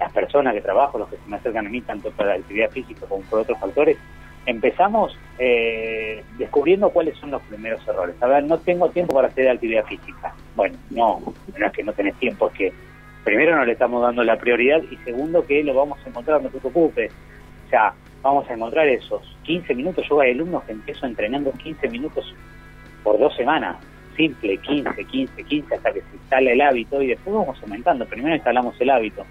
las 0.00 0.12
personas 0.12 0.54
que 0.54 0.62
trabajo, 0.62 0.98
los 0.98 1.08
que 1.08 1.16
se 1.16 1.28
me 1.28 1.36
acercan 1.36 1.66
a 1.66 1.70
mí, 1.70 1.82
tanto 1.82 2.10
para 2.10 2.30
la 2.30 2.36
actividad 2.36 2.70
física 2.70 3.06
como 3.06 3.22
por 3.24 3.40
otros 3.40 3.58
factores, 3.60 3.98
empezamos 4.46 5.16
eh, 5.38 6.24
descubriendo 6.38 6.90
cuáles 6.90 7.16
son 7.18 7.30
los 7.30 7.42
primeros 7.42 7.86
errores. 7.86 8.16
A 8.22 8.26
ver, 8.26 8.44
no 8.44 8.58
tengo 8.58 8.88
tiempo 8.88 9.14
para 9.14 9.28
hacer 9.28 9.48
actividad 9.48 9.84
física. 9.84 10.34
Bueno, 10.56 10.76
no, 10.90 11.20
no 11.58 11.66
es 11.66 11.72
que 11.72 11.84
no 11.84 11.92
tenés 11.92 12.14
tiempo, 12.16 12.48
es 12.48 12.54
que 12.54 12.72
primero 13.24 13.54
no 13.54 13.64
le 13.66 13.72
estamos 13.72 14.02
dando 14.02 14.24
la 14.24 14.36
prioridad 14.36 14.80
y 14.90 14.96
segundo 14.98 15.46
que 15.46 15.62
lo 15.62 15.74
vamos 15.74 15.98
a 16.04 16.08
encontrar, 16.08 16.42
no 16.42 16.48
te 16.48 16.58
preocupes. 16.58 17.12
O 17.66 17.70
sea, 17.70 17.92
vamos 18.22 18.48
a 18.48 18.54
encontrar 18.54 18.88
esos 18.88 19.36
15 19.42 19.74
minutos. 19.74 20.06
Yo 20.08 20.20
hay 20.20 20.32
alumnos 20.32 20.64
que 20.64 20.72
empiezo 20.72 21.06
entrenando 21.06 21.52
15 21.52 21.88
minutos 21.90 22.34
por 23.04 23.18
dos 23.18 23.36
semanas. 23.36 23.76
Simple, 24.16 24.56
15, 24.56 25.04
15, 25.04 25.44
15, 25.44 25.74
hasta 25.74 25.92
que 25.92 26.00
se 26.00 26.16
instala 26.16 26.50
el 26.52 26.60
hábito 26.60 27.00
y 27.02 27.08
después 27.08 27.36
vamos 27.36 27.62
aumentando. 27.62 28.06
Primero 28.06 28.34
instalamos 28.34 28.80
el 28.80 28.90
hábito. 28.90 29.24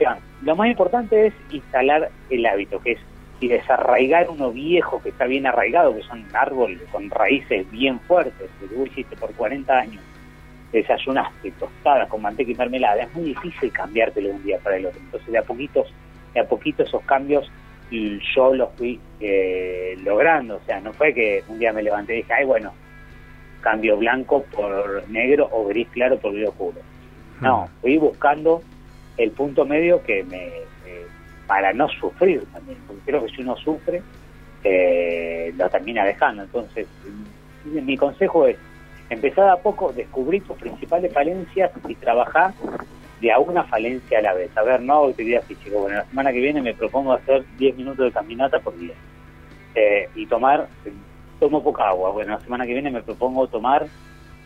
Sea, 0.00 0.18
lo 0.40 0.56
más 0.56 0.68
importante 0.68 1.26
es 1.26 1.34
instalar 1.50 2.10
el 2.30 2.46
hábito, 2.46 2.80
que 2.80 2.92
es 2.92 3.00
y 3.38 3.48
desarraigar 3.48 4.28
uno 4.30 4.50
viejo 4.50 5.02
que 5.02 5.10
está 5.10 5.26
bien 5.26 5.46
arraigado, 5.46 5.94
que 5.94 6.02
son 6.02 6.24
árboles 6.32 6.80
con 6.90 7.10
raíces 7.10 7.70
bien 7.70 8.00
fuertes, 8.00 8.50
que 8.60 8.66
tú 8.66 8.86
hiciste 8.86 9.14
por 9.16 9.34
40 9.34 9.78
años, 9.78 10.02
desayunaste 10.72 11.50
tostadas 11.52 12.08
con 12.08 12.22
manteca 12.22 12.50
y 12.50 12.54
mermelada, 12.54 13.02
es 13.02 13.14
muy 13.14 13.24
difícil 13.24 13.72
cambiártelo 13.72 14.28
de 14.28 14.34
un 14.34 14.42
día 14.42 14.58
para 14.58 14.76
el 14.76 14.86
otro. 14.86 15.00
Entonces 15.00 15.30
de 15.30 15.38
a 15.38 15.42
poquitos, 15.42 15.92
de 16.34 16.40
a 16.40 16.48
poquito 16.48 16.82
esos 16.82 17.02
cambios 17.02 17.50
yo 17.90 18.54
los 18.54 18.70
fui 18.76 19.00
eh, 19.20 19.98
logrando, 20.02 20.56
o 20.56 20.60
sea, 20.60 20.80
no 20.80 20.94
fue 20.94 21.12
que 21.12 21.42
un 21.48 21.58
día 21.58 21.72
me 21.72 21.82
levanté 21.82 22.14
y 22.14 22.16
dije, 22.18 22.32
ay 22.32 22.46
bueno, 22.46 22.72
cambio 23.60 23.96
blanco 23.96 24.44
por 24.44 25.06
negro 25.08 25.48
o 25.52 25.66
gris 25.66 25.88
claro 25.88 26.18
por 26.18 26.32
gris 26.32 26.48
oscuro. 26.48 26.78
No, 27.40 27.68
fui 27.80 27.96
buscando 27.96 28.62
el 29.22 29.30
punto 29.32 29.64
medio 29.64 30.02
que 30.02 30.24
me, 30.24 30.50
para 31.50 31.72
no 31.72 31.88
sufrir 31.88 32.44
también, 32.52 32.78
porque 32.86 33.02
creo 33.06 33.24
que 33.24 33.32
si 33.32 33.42
uno 33.42 33.56
sufre, 33.56 34.00
eh, 34.62 35.52
lo 35.56 35.68
termina 35.68 36.04
dejando. 36.04 36.44
Entonces, 36.44 36.86
mi 37.64 37.96
consejo 37.96 38.46
es, 38.46 38.56
empezar 39.08 39.48
a 39.48 39.56
poco, 39.56 39.92
descubrir 39.92 40.44
tus 40.44 40.56
principales 40.56 41.12
falencias 41.12 41.72
y 41.88 41.96
trabajar 41.96 42.54
de 43.20 43.32
a 43.32 43.40
una 43.40 43.64
falencia 43.64 44.20
a 44.20 44.22
la 44.22 44.34
vez. 44.34 44.56
A 44.56 44.62
ver, 44.62 44.80
no 44.80 44.94
hago 44.94 45.08
actividad 45.08 45.42
física. 45.42 45.76
Bueno, 45.76 45.96
la 45.96 46.04
semana 46.04 46.32
que 46.32 46.38
viene 46.38 46.62
me 46.62 46.72
propongo 46.72 47.14
hacer 47.14 47.44
10 47.58 47.76
minutos 47.76 48.04
de 48.04 48.12
caminata 48.12 48.60
por 48.60 48.78
día. 48.78 48.94
Eh, 49.74 50.08
y 50.14 50.26
tomar, 50.26 50.68
tomo 51.40 51.64
poca 51.64 51.88
agua. 51.88 52.10
Bueno, 52.10 52.34
la 52.34 52.40
semana 52.40 52.64
que 52.64 52.74
viene 52.74 52.92
me 52.92 53.02
propongo 53.02 53.48
tomar, 53.48 53.88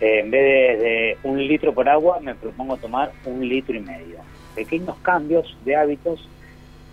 eh, 0.00 0.21
en 0.21 0.31
vez 0.31 0.81
de, 0.81 1.19
un 1.23 1.38
litro 1.47 1.75
por 1.75 1.87
agua, 1.87 2.19
me 2.21 2.35
propongo 2.35 2.78
tomar 2.78 3.12
un 3.26 3.47
litro 3.47 3.76
y 3.76 3.81
medio. 3.81 4.33
Pequeños 4.54 4.96
cambios 5.02 5.56
de 5.64 5.76
hábitos 5.76 6.28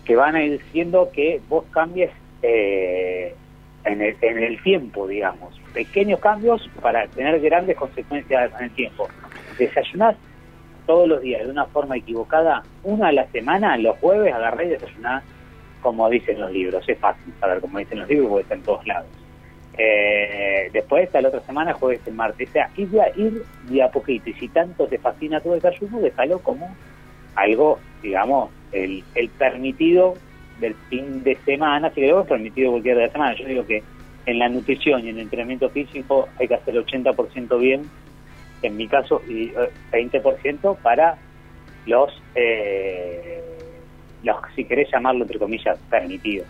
que 0.06 0.16
van 0.16 0.36
a 0.36 0.44
ir 0.44 0.60
diciendo 0.60 1.10
que 1.14 1.42
vos 1.48 1.64
cambies 1.72 2.12
eh, 2.42 3.36
en, 3.84 4.02
el, 4.02 4.16
en 4.22 4.40
el 4.40 4.62
tiempo, 4.62 5.08
digamos. 5.08 5.60
Pequeños 5.74 6.20
cambios 6.20 6.70
para 6.82 7.08
tener 7.08 7.40
grandes 7.40 7.78
consecuencias 7.78 8.52
en 8.58 8.66
el 8.66 8.72
tiempo. 8.72 9.08
Desayunar 9.58 10.16
todos 10.86 11.08
los 11.08 11.22
días 11.22 11.44
de 11.44 11.52
una 11.52 11.66
forma 11.66 11.98
equivocada, 11.98 12.64
una 12.84 13.10
a 13.10 13.12
la 13.12 13.28
semana, 13.28 13.78
los 13.78 13.98
jueves 14.00 14.34
agarré 14.34 14.66
y 14.66 14.70
desayunar 14.70 15.22
como 15.82 16.10
dicen 16.10 16.40
los 16.40 16.52
libros. 16.52 16.88
Es 16.88 16.98
fácil 17.00 17.34
saber 17.40 17.60
como 17.60 17.80
dicen 17.80 18.00
los 18.00 18.10
libros 18.10 18.30
porque 18.30 18.44
está 18.44 18.56
en 18.56 18.64
todos 18.64 18.86
lados. 18.86 19.08
Eh, 19.78 20.70
después, 20.74 21.06
hasta 21.06 21.22
la 21.22 21.30
otra 21.30 21.42
semana, 21.42 21.74
jueves 21.74 22.02
y 22.06 22.12
martes. 22.12 22.50
O 22.50 22.52
sea, 22.52 22.70
ir 22.78 22.90
ir 23.16 23.44
de 23.64 23.84
a 23.84 23.90
poquito. 23.90 24.30
Y 24.30 24.34
si 24.34 24.48
tanto 24.50 24.88
te 24.88 24.98
fascina 24.98 25.40
tu 25.40 25.52
desayuno, 25.52 26.00
déjalo 26.00 26.40
como 26.40 26.76
algo, 27.36 27.80
digamos, 28.02 28.50
el, 28.72 29.04
el 29.16 29.30
permitido 29.30 30.16
del 30.60 30.76
fin 30.90 31.24
de 31.24 31.36
semana, 31.46 31.90
si 31.90 32.02
queremos, 32.02 32.28
permitido 32.28 32.72
cualquier 32.72 32.96
día 32.98 33.06
de 33.08 33.12
semana. 33.12 33.36
Yo 33.36 33.48
digo 33.48 33.66
que 33.66 33.84
en 34.26 34.40
la 34.40 34.50
nutrición 34.50 35.06
y 35.06 35.10
en 35.10 35.16
el 35.16 35.24
entrenamiento 35.24 35.70
físico 35.70 36.30
hay 36.40 36.48
que 36.48 36.56
hacer 36.56 36.76
el 36.76 36.86
80% 36.86 37.60
bien, 37.60 37.82
en 38.62 38.78
mi 38.78 38.88
caso, 38.88 39.22
y 39.28 39.52
20% 39.92 40.74
eh, 40.74 40.78
para 40.82 41.18
los, 41.86 42.12
eh, 42.36 43.42
los, 44.24 44.36
si 44.56 44.66
querés 44.66 44.90
llamarlo 44.92 45.24
entre 45.24 45.40
comillas, 45.40 45.78
permitidos. 45.90 46.48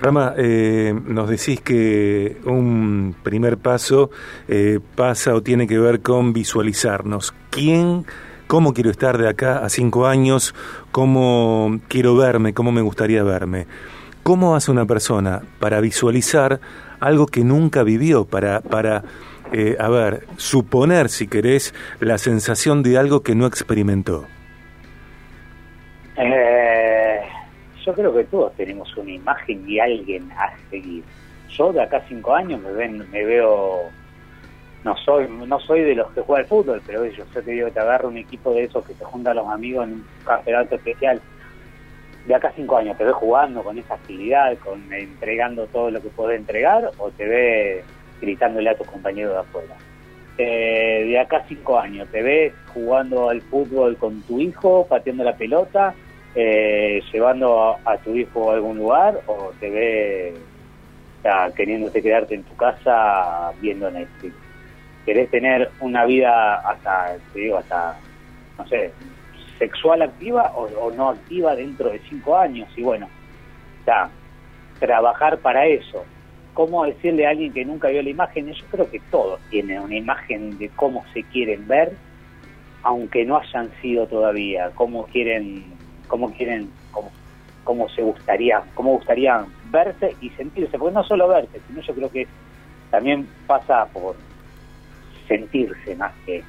Rama, 0.00 0.34
eh, 0.36 0.92
nos 1.06 1.30
decís 1.30 1.60
que 1.60 2.36
un 2.44 3.14
primer 3.22 3.56
paso 3.56 4.10
eh, 4.46 4.78
pasa 4.94 5.34
o 5.34 5.42
tiene 5.42 5.66
que 5.66 5.78
ver 5.78 6.00
con 6.00 6.32
visualizarnos. 6.32 7.32
¿Quién 7.50 8.04
cómo 8.46 8.74
quiero 8.74 8.90
estar 8.90 9.18
de 9.18 9.28
acá 9.28 9.64
a 9.64 9.68
cinco 9.68 10.06
años, 10.06 10.54
cómo 10.92 11.80
quiero 11.88 12.16
verme, 12.16 12.54
cómo 12.54 12.72
me 12.72 12.80
gustaría 12.80 13.22
verme. 13.22 13.66
¿Cómo 14.22 14.56
hace 14.56 14.72
una 14.72 14.86
persona 14.86 15.42
para 15.60 15.80
visualizar 15.80 16.60
algo 16.98 17.26
que 17.26 17.44
nunca 17.44 17.84
vivió, 17.84 18.24
para, 18.24 18.60
para 18.60 19.04
eh, 19.52 19.76
a 19.78 19.88
ver, 19.88 20.26
suponer, 20.36 21.08
si 21.08 21.28
querés, 21.28 21.74
la 22.00 22.18
sensación 22.18 22.82
de 22.82 22.98
algo 22.98 23.22
que 23.22 23.36
no 23.36 23.46
experimentó? 23.46 24.24
Eh, 26.16 27.20
yo 27.84 27.94
creo 27.94 28.12
que 28.14 28.24
todos 28.24 28.52
tenemos 28.56 28.96
una 28.96 29.12
imagen 29.12 29.64
y 29.68 29.78
alguien 29.78 30.30
a 30.32 30.52
seguir. 30.70 31.04
Yo 31.50 31.72
de 31.72 31.82
acá 31.82 31.98
a 31.98 32.08
cinco 32.08 32.34
años 32.34 32.60
me, 32.60 32.72
ven, 32.72 33.08
me 33.10 33.24
veo 33.24 33.90
no 34.86 34.96
soy 34.96 35.26
no 35.28 35.58
soy 35.60 35.82
de 35.82 35.96
los 35.96 36.10
que 36.12 36.22
juega 36.22 36.42
al 36.42 36.48
fútbol, 36.48 36.80
pero 36.86 37.04
yo 37.04 37.24
sé 37.34 37.42
que 37.42 37.50
digo, 37.50 37.70
te 37.70 37.80
agarro 37.80 38.08
un 38.08 38.16
equipo 38.16 38.52
de 38.52 38.64
esos 38.64 38.86
que 38.86 38.94
se 38.94 39.04
juntan 39.04 39.36
los 39.36 39.48
amigos 39.48 39.88
en 39.88 39.94
un 39.94 40.06
campeonato 40.24 40.76
especial 40.76 41.20
de 42.26 42.34
acá 42.34 42.52
cinco 42.54 42.76
años, 42.76 42.96
¿te 42.96 43.04
ves 43.04 43.14
jugando 43.14 43.62
con 43.62 43.78
esa 43.78 43.94
actividad, 43.94 44.56
con 44.58 44.92
entregando 44.92 45.66
todo 45.66 45.90
lo 45.90 46.00
que 46.00 46.08
puedes 46.08 46.38
entregar 46.38 46.90
o 46.98 47.10
te 47.10 47.24
ves 47.24 47.84
gritándole 48.20 48.70
a 48.70 48.76
tus 48.76 48.86
compañeros 48.86 49.32
de 49.32 49.40
afuera? 49.40 49.74
Eh, 50.38 51.04
de 51.06 51.18
acá 51.18 51.44
cinco 51.48 51.78
años, 51.78 52.08
¿te 52.10 52.22
ves 52.22 52.52
jugando 52.74 53.30
al 53.30 53.42
fútbol 53.42 53.96
con 53.96 54.22
tu 54.22 54.40
hijo, 54.40 54.86
pateando 54.88 55.24
la 55.24 55.36
pelota, 55.36 55.94
eh, 56.34 57.00
llevando 57.12 57.76
a, 57.84 57.96
tu 57.98 58.14
hijo 58.14 58.50
a 58.50 58.54
algún 58.54 58.78
lugar 58.78 59.20
o 59.26 59.52
te 59.58 59.70
ves 59.70 60.34
queriéndote 61.56 62.02
quedarte 62.02 62.36
en 62.36 62.44
tu 62.44 62.54
casa 62.56 63.52
viendo 63.60 63.90
Netflix? 63.90 64.45
Querés 65.06 65.30
tener 65.30 65.70
una 65.80 66.04
vida 66.04 66.56
hasta, 66.56 67.16
te 67.32 67.40
digo, 67.40 67.58
hasta, 67.58 67.96
no 68.58 68.66
sé, 68.66 68.92
sexual 69.58 70.02
activa 70.02 70.52
o, 70.56 70.90
no 70.90 71.10
activa 71.10 71.54
dentro 71.54 71.90
de 71.90 72.00
cinco 72.10 72.36
años. 72.36 72.68
Y 72.76 72.82
bueno, 72.82 73.08
ya, 73.86 74.10
trabajar 74.80 75.38
para 75.38 75.64
eso. 75.66 76.04
¿Cómo 76.52 76.84
decirle 76.84 77.26
a 77.26 77.30
alguien 77.30 77.52
que 77.52 77.64
nunca 77.64 77.88
vio 77.88 78.02
la 78.02 78.10
imagen? 78.10 78.52
Yo 78.52 78.64
creo 78.70 78.90
que 78.90 79.00
todos 79.10 79.40
tienen 79.48 79.80
una 79.80 79.96
imagen 79.96 80.58
de 80.58 80.68
cómo 80.70 81.04
se 81.14 81.22
quieren 81.22 81.68
ver, 81.68 81.92
aunque 82.82 83.24
no 83.24 83.38
hayan 83.38 83.70
sido 83.80 84.06
todavía, 84.06 84.70
cómo 84.74 85.06
quieren, 85.06 85.64
cómo 86.08 86.32
quieren, 86.32 86.70
cómo, 86.90 87.12
cómo 87.62 87.88
se 87.90 88.02
gustaría, 88.02 88.62
cómo 88.74 88.92
gustaría 88.92 89.44
verse 89.70 90.16
y 90.20 90.30
sentirse, 90.30 90.78
porque 90.78 90.94
no 90.94 91.04
solo 91.04 91.28
verse, 91.28 91.60
sino 91.68 91.80
yo 91.82 91.94
creo 91.94 92.10
que 92.10 92.26
también 92.90 93.28
pasa 93.46 93.86
por 93.92 94.16
sentirse 95.26 95.96
más 95.96 96.12
que, 96.24 96.42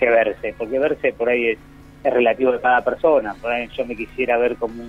verse, 0.00 0.54
porque 0.56 0.78
verse 0.78 1.12
por 1.12 1.28
ahí 1.28 1.48
es, 1.48 1.58
relativo 2.02 2.50
de 2.50 2.60
cada 2.60 2.82
persona, 2.82 3.34
por 3.34 3.52
ahí 3.52 3.68
yo 3.76 3.84
me 3.84 3.94
quisiera 3.94 4.38
ver 4.38 4.56
como 4.56 4.82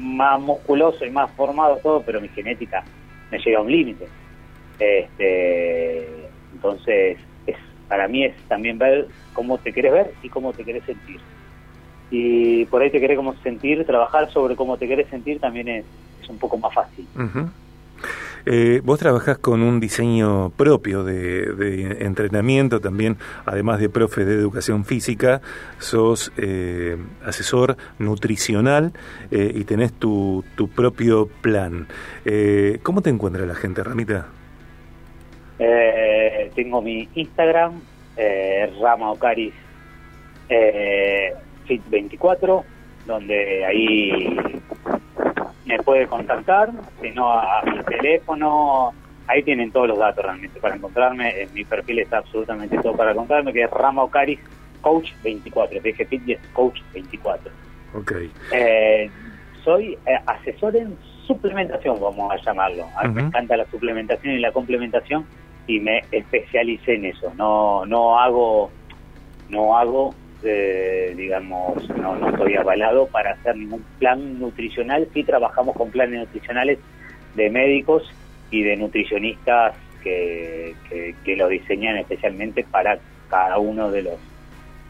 más 0.00 0.40
musculoso 0.40 1.04
y 1.04 1.10
más 1.10 1.30
formado 1.32 1.76
todo, 1.76 2.02
pero 2.02 2.20
mi 2.20 2.26
genética 2.28 2.82
me 3.30 3.38
llega 3.38 3.58
a 3.58 3.62
un 3.62 3.70
límite. 3.70 4.08
Este, 4.80 6.28
entonces, 6.52 7.18
es, 7.46 7.56
para 7.86 8.08
mí 8.08 8.24
es 8.24 8.34
también 8.48 8.78
ver 8.78 9.06
cómo 9.32 9.58
te 9.58 9.72
querés 9.72 9.92
ver 9.92 10.10
y 10.24 10.28
cómo 10.28 10.52
te 10.52 10.64
querés 10.64 10.82
sentir. 10.82 11.20
Y 12.10 12.64
por 12.64 12.82
ahí 12.82 12.90
te 12.90 13.00
querés 13.00 13.16
como 13.16 13.36
sentir, 13.36 13.86
trabajar 13.86 14.28
sobre 14.32 14.56
cómo 14.56 14.76
te 14.76 14.88
querés 14.88 15.08
sentir 15.10 15.38
también 15.38 15.68
es, 15.68 15.84
es 16.20 16.28
un 16.28 16.38
poco 16.38 16.58
más 16.58 16.74
fácil. 16.74 17.06
Eh, 18.46 18.82
vos 18.84 18.98
trabajás 18.98 19.38
con 19.38 19.62
un 19.62 19.80
diseño 19.80 20.50
propio 20.50 21.02
de, 21.02 21.96
entrenamiento 22.04 22.80
también, 22.80 23.16
además 23.46 23.80
de 23.80 23.88
profe 23.88 24.24
de 24.24 24.34
educación 24.34 24.84
física, 24.84 25.40
sos 25.78 26.30
eh, 26.36 26.96
asesor 27.24 27.76
nutricional 27.98 28.92
eh, 29.30 29.50
y 29.54 29.64
tenés 29.64 29.92
tu, 29.94 30.44
tu 30.56 30.68
propio 30.68 31.28
plan. 31.40 31.86
¿Cómo 32.82 33.00
te 33.00 33.10
encuentra 33.10 33.46
la 33.46 33.54
gente, 33.54 33.82
Ramita? 33.82 34.26
tengo 36.54 36.82
mi 36.82 37.08
Instagram, 37.14 37.80
Rama 38.80 39.10
Ocaris 39.10 39.54
Fit24, 41.66 42.62
donde 43.06 43.64
ahí 43.64 44.53
me 45.64 45.78
puede 45.78 46.06
contactar, 46.06 46.70
si 47.00 47.10
no 47.10 47.32
a, 47.32 47.62
mi 47.62 47.82
teléfono, 47.84 48.92
ahí 49.26 49.42
tienen 49.42 49.72
todos 49.72 49.88
los 49.88 49.98
datos 49.98 50.24
realmente 50.24 50.60
para 50.60 50.76
encontrarme, 50.76 51.42
en 51.42 51.54
mi 51.54 51.64
perfil 51.64 52.00
está 52.00 52.18
absolutamente 52.18 52.78
todo 52.78 52.96
para 52.96 53.12
encontrarme, 53.12 53.52
que 53.52 53.62
es 53.62 53.70
Rama 53.70 54.02
Ocaris 54.02 54.40
Coach 54.80 55.10
24, 55.22 55.80
PG 55.80 56.06
Fitness 56.08 56.40
Coach 56.52 56.80
24. 56.92 57.50
Ok. 57.94 58.12
Eh, 58.52 59.10
soy 59.64 59.98
eh, 60.06 60.18
asesor 60.26 60.76
en 60.76 60.96
suplementación, 61.26 61.98
vamos 62.00 62.30
a 62.30 62.36
llamarlo. 62.36 62.86
A 62.96 63.08
mí 63.08 63.14
me 63.14 63.22
encanta 63.22 63.56
la 63.56 63.64
suplementación 63.66 64.34
y 64.34 64.40
la 64.40 64.52
complementación 64.52 65.24
y 65.66 65.80
me 65.80 66.02
especialicé 66.10 66.96
en 66.96 67.06
eso. 67.06 67.32
No, 67.36 67.86
no 67.86 68.18
hago, 68.18 68.70
no 69.48 69.76
hago 69.78 70.14
eh, 70.44 71.14
digamos, 71.16 71.88
no, 71.90 72.16
no 72.16 72.30
estoy 72.30 72.56
avalado 72.56 73.06
para 73.06 73.32
hacer 73.32 73.56
ningún 73.56 73.84
plan 73.98 74.38
nutricional. 74.38 75.08
Sí 75.12 75.24
trabajamos 75.24 75.76
con 75.76 75.90
planes 75.90 76.20
nutricionales 76.20 76.78
de 77.34 77.50
médicos 77.50 78.02
y 78.50 78.62
de 78.62 78.76
nutricionistas 78.76 79.74
que, 80.02 80.74
que, 81.24 81.36
lo 81.36 81.48
diseñan 81.48 81.96
especialmente 81.96 82.64
para 82.70 82.98
cada 83.30 83.58
uno 83.58 83.90
de 83.90 84.02
los 84.02 84.14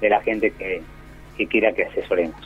de 0.00 0.10
la 0.10 0.20
gente 0.20 0.50
que, 0.50 0.82
que 1.36 1.46
quiera 1.46 1.72
que 1.72 1.84
asesoremos. 1.84 2.36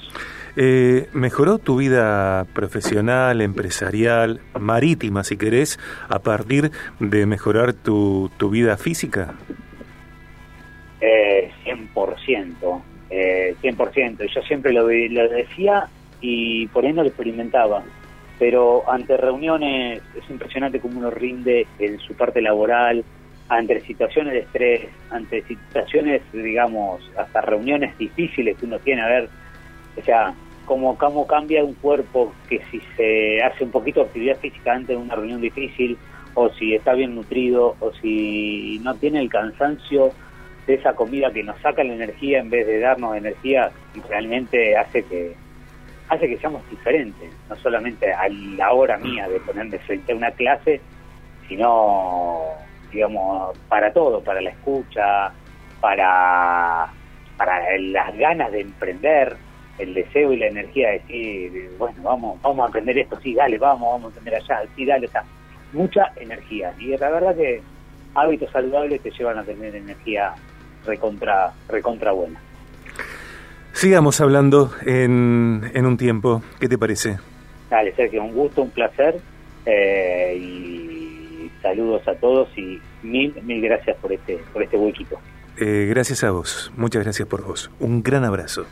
Eh, 0.57 1.09
¿Mejoró 1.13 1.59
tu 1.59 1.77
vida 1.77 2.45
profesional, 2.53 3.41
empresarial, 3.41 4.41
marítima, 4.59 5.25
si 5.25 5.37
querés, 5.37 5.79
a 6.09 6.19
partir 6.19 6.73
de 7.01 7.27
mejorar 7.27 7.73
tu, 7.73 8.31
tu 8.37 8.51
vida 8.51 8.77
física? 8.77 9.35
Eh, 11.01 11.53
100%, 11.65 12.83
eh, 13.11 13.55
100%. 13.63 14.27
Yo 14.35 14.43
siempre 14.43 14.73
lo, 14.73 14.83
lo 14.83 15.29
decía 15.29 15.89
y 16.21 16.67
por 16.69 16.85
ahí 16.85 16.93
no 16.93 17.03
lo 17.03 17.09
experimentaba 17.09 17.85
pero 18.39 18.89
ante 18.89 19.17
reuniones 19.17 20.01
es 20.17 20.31
impresionante 20.31 20.81
cómo 20.81 20.99
uno 20.99 21.11
rinde 21.11 21.67
en 21.79 21.99
su 21.99 22.15
parte 22.15 22.41
laboral, 22.41 23.05
ante 23.49 23.81
situaciones 23.81 24.33
de 24.35 24.39
estrés, 24.41 24.89
ante 25.11 25.43
situaciones, 25.43 26.23
digamos, 26.33 27.01
hasta 27.17 27.41
reuniones 27.41 27.97
difíciles 27.99 28.57
que 28.57 28.67
uno 28.67 28.79
tiene, 28.79 29.03
a 29.03 29.09
ver, 29.09 29.29
o 29.97 30.05
sea, 30.05 30.35
cómo, 30.67 30.97
cómo 30.97 31.27
cambia 31.27 31.65
un 31.65 31.75
cuerpo 31.75 32.33
que 32.49 32.61
si 32.71 32.81
se 32.97 33.43
hace 33.43 33.65
un 33.65 33.71
poquito 33.71 34.01
de 34.01 34.07
actividad 34.07 34.39
física 34.39 34.75
antes 34.75 34.89
de 34.89 35.03
una 35.03 35.17
reunión 35.17 35.41
difícil, 35.41 35.97
o 36.35 36.51
si 36.51 36.75
está 36.75 36.93
bien 36.93 37.15
nutrido, 37.17 37.75
o 37.81 37.93
si 37.95 38.79
no 38.85 38.95
tiene 38.95 39.21
el 39.21 39.29
cansancio 39.29 40.13
esa 40.75 40.95
comida 40.95 41.33
que 41.33 41.43
nos 41.43 41.61
saca 41.61 41.85
la 41.85 41.95
energía 41.95 42.39
en 42.41 42.51
vez 42.51 42.67
de 42.67 42.81
darnos 42.81 43.17
energía, 43.17 43.71
realmente 44.09 44.77
hace 44.77 45.03
que 45.05 45.35
hace 46.09 46.29
que 46.29 46.39
seamos 46.39 46.69
diferentes, 46.71 47.31
no 47.49 47.57
solamente 47.57 48.13
a 48.13 48.29
la 48.29 48.73
hora 48.73 48.97
mía 48.97 49.29
de 49.29 49.41
ponerme 49.41 49.79
frente 49.79 50.13
a 50.13 50.17
una 50.17 50.31
clase, 50.31 50.81
sino, 51.49 52.45
digamos, 52.91 53.59
para 53.69 53.93
todo, 53.93 54.23
para 54.23 54.41
la 54.41 54.51
escucha, 54.51 55.31
para, 55.81 56.89
para 57.37 57.79
las 57.79 58.17
ganas 58.17 58.53
de 58.53 58.63
emprender, 58.63 59.37
el 59.79 59.95
deseo 59.95 60.33
y 60.33 60.39
la 60.39 60.47
energía 60.47 60.89
de 60.89 60.99
decir, 60.99 61.71
bueno, 61.79 61.97
vamos, 62.03 62.43
vamos 62.43 62.67
a 62.67 62.69
aprender 62.69 62.99
esto, 62.99 63.21
sí, 63.21 63.35
dale, 63.35 63.59
vamos, 63.59 63.93
vamos 63.93 64.05
a 64.05 64.09
aprender 64.09 64.35
allá, 64.35 64.63
sí, 64.75 64.85
dale, 64.85 65.07
sea, 65.09 65.25
mucha 65.73 66.11
energía. 66.17 66.75
Y 66.79 66.97
la 66.97 67.11
verdad 67.11 67.37
que 67.37 67.63
hábitos 68.15 68.51
saludables 68.51 69.01
te 69.03 69.11
llevan 69.11 69.39
a 69.39 69.45
tener 69.45 69.77
energía 69.77 70.35
recontra, 70.87 71.53
recontra 71.69 72.13
buena. 72.13 72.41
Sigamos 73.73 74.21
hablando 74.21 74.73
en, 74.85 75.71
en 75.75 75.87
un 75.87 75.97
tiempo. 75.97 76.43
¿Qué 76.59 76.69
te 76.69 76.79
parece? 76.79 77.19
Dale, 77.71 77.95
Sergio, 77.95 78.25
un 78.25 78.33
gusto, 78.33 78.63
un 78.63 78.71
placer. 78.71 79.21
Eh, 79.67 80.37
y 80.37 81.51
saludos 81.63 82.07
a 82.09 82.15
todos 82.15 82.49
y 82.57 82.81
mil, 83.03 83.35
mil 83.43 83.61
gracias 83.61 83.97
por 83.99 84.13
este, 84.13 84.39
por 84.53 84.63
este 84.63 84.77
huequito. 84.77 85.21
Eh, 85.59 85.87
gracias 85.89 86.25
a 86.25 86.31
vos. 86.31 86.73
Muchas 86.77 87.03
gracias 87.05 87.29
por 87.29 87.45
vos. 87.45 87.71
Un 87.79 88.03
gran 88.03 88.25
abrazo. 88.25 88.67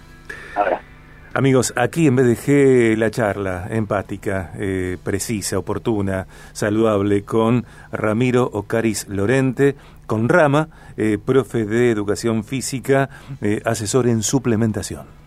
Abrazo. 0.54 0.85
Amigos, 1.36 1.74
aquí 1.76 2.06
en 2.06 2.16
BDG 2.16 2.96
la 2.96 3.10
charla 3.10 3.66
empática, 3.68 4.52
eh, 4.56 4.96
precisa, 5.04 5.58
oportuna, 5.58 6.26
saludable 6.54 7.24
con 7.24 7.66
Ramiro 7.92 8.48
Ocaris 8.50 9.06
Lorente, 9.06 9.76
con 10.06 10.30
Rama, 10.30 10.70
eh, 10.96 11.18
profe 11.22 11.66
de 11.66 11.90
educación 11.90 12.42
física, 12.42 13.10
eh, 13.42 13.60
asesor 13.66 14.08
en 14.08 14.22
suplementación. 14.22 15.25